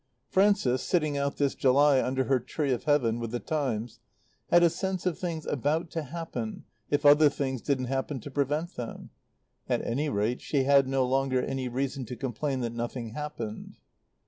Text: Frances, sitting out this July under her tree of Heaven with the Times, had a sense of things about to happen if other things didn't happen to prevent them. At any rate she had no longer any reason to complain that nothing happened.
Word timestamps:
Frances, 0.29 0.81
sitting 0.81 1.15
out 1.15 1.37
this 1.37 1.53
July 1.53 2.01
under 2.01 2.23
her 2.23 2.39
tree 2.39 2.71
of 2.71 2.85
Heaven 2.85 3.19
with 3.19 3.29
the 3.29 3.39
Times, 3.39 3.99
had 4.49 4.63
a 4.63 4.69
sense 4.71 5.05
of 5.05 5.19
things 5.19 5.45
about 5.45 5.91
to 5.91 6.01
happen 6.01 6.63
if 6.89 7.05
other 7.05 7.29
things 7.29 7.61
didn't 7.61 7.85
happen 7.85 8.19
to 8.21 8.31
prevent 8.31 8.73
them. 8.75 9.11
At 9.69 9.85
any 9.85 10.09
rate 10.09 10.41
she 10.41 10.63
had 10.63 10.87
no 10.87 11.05
longer 11.05 11.39
any 11.39 11.67
reason 11.69 12.05
to 12.05 12.15
complain 12.15 12.61
that 12.61 12.73
nothing 12.73 13.09
happened. 13.09 13.77